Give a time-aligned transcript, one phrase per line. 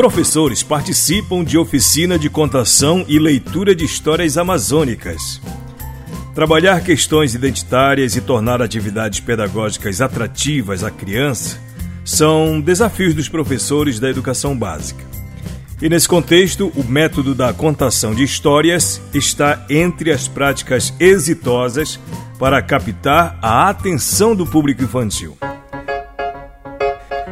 [0.00, 5.38] Professores participam de oficina de contação e leitura de histórias amazônicas.
[6.34, 11.60] Trabalhar questões identitárias e tornar atividades pedagógicas atrativas à criança
[12.02, 15.04] são desafios dos professores da educação básica.
[15.82, 22.00] E nesse contexto, o método da contação de histórias está entre as práticas exitosas
[22.38, 25.36] para captar a atenção do público infantil.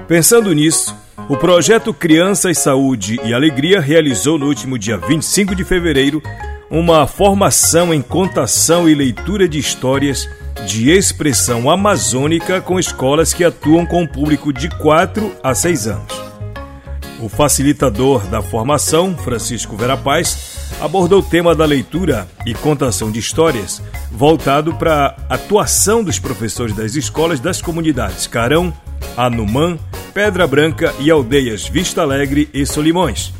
[0.06, 0.94] Pensando nisso,
[1.28, 6.22] o projeto Crianças, Saúde e Alegria realizou no último dia 25 de fevereiro
[6.70, 10.28] uma formação em contação e leitura de histórias
[10.66, 16.22] de expressão amazônica com escolas que atuam com o público de 4 a 6 anos.
[17.20, 23.82] O facilitador da formação, Francisco Verapaz, abordou o tema da leitura e contação de histórias
[24.10, 28.72] voltado para a atuação dos professores das escolas das comunidades Carão,
[29.16, 29.76] Anumã,
[30.18, 33.32] Pedra Branca e aldeias Vista Alegre e Solimões.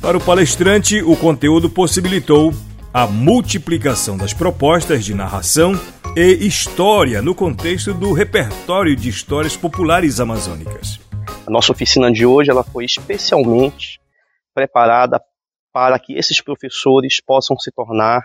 [0.00, 2.52] Para o palestrante, o conteúdo possibilitou
[2.94, 5.72] a multiplicação das propostas de narração
[6.16, 11.00] e história no contexto do repertório de histórias populares amazônicas.
[11.44, 14.00] A nossa oficina de hoje ela foi especialmente
[14.54, 15.20] preparada
[15.72, 18.22] para que esses professores possam se tornar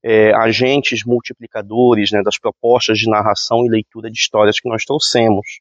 [0.00, 5.58] é, agentes multiplicadores né, das propostas de narração e leitura de histórias que nós trouxemos.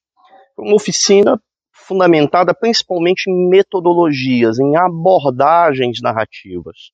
[0.58, 1.40] Uma oficina
[1.74, 6.92] fundamentada principalmente em metodologias, em abordagens narrativas.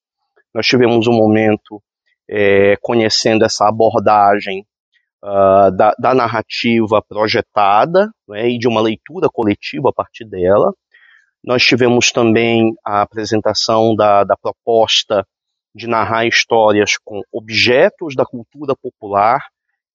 [0.54, 1.82] Nós tivemos um momento
[2.30, 4.66] é, conhecendo essa abordagem
[5.24, 10.74] uh, da, da, narrativa projetada né, e de uma leitura coletiva a partir dela.
[11.44, 15.26] Nós tivemos também a apresentação da, da proposta
[15.74, 19.40] de narrar histórias com objetos da cultura popular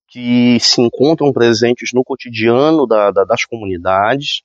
[0.07, 4.41] que se encontram presentes no cotidiano da, da, das comunidades.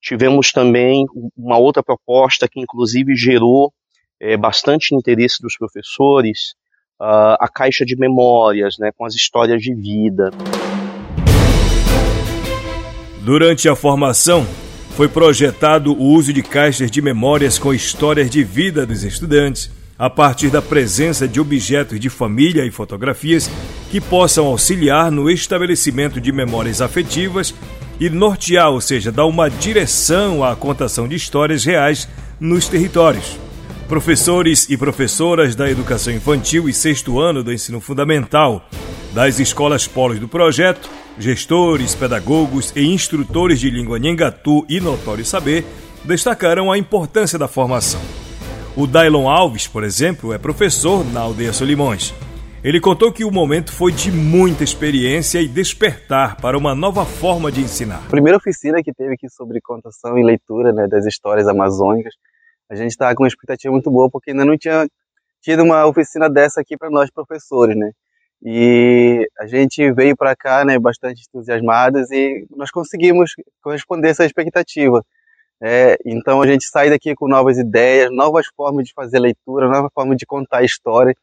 [0.00, 1.04] Tivemos também
[1.36, 3.72] uma outra proposta que, inclusive, gerou
[4.20, 6.54] é, bastante interesse dos professores,
[7.00, 10.30] uh, a caixa de memórias, né, com as histórias de vida.
[13.22, 14.46] Durante a formação,
[14.96, 20.08] foi projetado o uso de caixas de memórias com histórias de vida dos estudantes, a
[20.08, 23.50] partir da presença de objetos de família e fotografias
[23.90, 27.54] que possam auxiliar no estabelecimento de memórias afetivas
[28.00, 33.38] e nortear, ou seja, dar uma direção à contação de histórias reais nos territórios.
[33.88, 38.68] Professores e professoras da educação infantil e sexto ano do ensino fundamental,
[39.12, 40.88] das escolas polos do projeto,
[41.18, 45.64] gestores, pedagogos e instrutores de língua Nhengatu e Notório Saber
[46.04, 48.00] destacaram a importância da formação.
[48.76, 52.14] O Dailon Alves, por exemplo, é professor na aldeia Solimões.
[52.62, 57.52] Ele contou que o momento foi de muita experiência e despertar para uma nova forma
[57.52, 58.04] de ensinar.
[58.04, 62.14] A primeira oficina que teve aqui sobre contação e leitura né, das histórias amazônicas
[62.70, 64.86] a gente estava com uma expectativa muito boa, porque ainda não tinha
[65.40, 67.92] tido uma oficina dessa aqui para nós professores, né?
[68.42, 73.32] E a gente veio para cá, né, bastante entusiasmados e nós conseguimos
[73.62, 75.02] corresponder a essa expectativa.
[75.60, 79.90] É, então a gente sai daqui com novas ideias, novas formas de fazer leitura, nova
[79.92, 81.16] forma de contar história.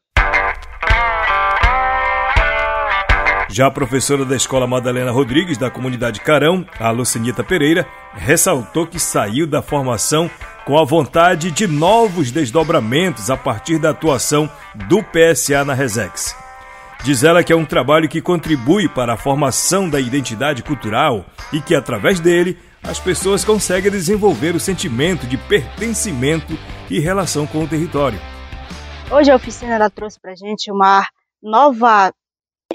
[3.56, 8.98] Já a professora da Escola Madalena Rodrigues, da comunidade Carão, a Lucinita Pereira, ressaltou que
[8.98, 10.30] saiu da formação
[10.66, 14.46] com a vontade de novos desdobramentos a partir da atuação
[14.86, 16.36] do PSA na Resex.
[17.02, 21.58] Diz ela que é um trabalho que contribui para a formação da identidade cultural e
[21.58, 26.58] que, através dele, as pessoas conseguem desenvolver o sentimento de pertencimento
[26.90, 28.20] e relação com o território.
[29.10, 31.06] Hoje a oficina ela trouxe para a gente uma
[31.42, 32.12] nova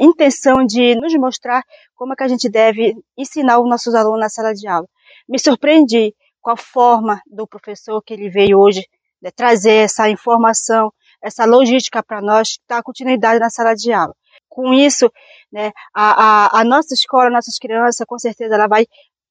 [0.01, 1.63] intenção de nos mostrar
[1.95, 4.87] como é que a gente deve ensinar os nossos alunos na sala de aula.
[5.29, 8.87] Me surpreendi com a forma do professor que ele veio hoje
[9.21, 10.91] né, trazer essa informação,
[11.21, 14.15] essa logística para nós, dar continuidade na sala de aula.
[14.49, 15.09] Com isso,
[15.51, 18.85] né, a, a, a, nossa escola, nossas crianças, com certeza, ela vai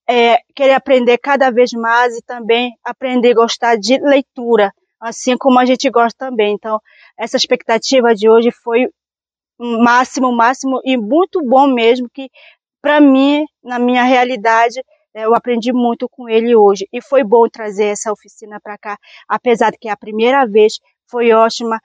[0.08, 5.58] é, querer aprender cada vez mais e também aprender a gostar de leitura, assim como
[5.58, 6.54] a gente gosta também.
[6.54, 6.80] Então,
[7.18, 8.86] essa expectativa de hoje foi
[9.60, 12.28] máximo, máximo e muito bom mesmo, que
[12.80, 14.80] para mim, na minha realidade,
[15.14, 18.96] é, eu aprendi muito com ele hoje e foi bom trazer essa oficina para cá,
[19.28, 20.78] apesar de que a primeira vez
[21.10, 21.78] foi ótima.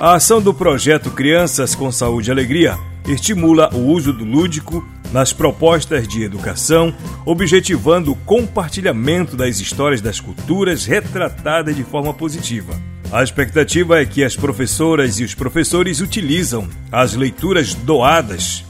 [0.00, 2.74] A ação do projeto Crianças com Saúde e Alegria
[3.06, 6.92] estimula o uso do lúdico nas propostas de educação,
[7.26, 12.72] objetivando o compartilhamento das histórias das culturas retratadas de forma positiva.
[13.12, 18.64] A expectativa é que as professoras e os professores utilizam as leituras doadas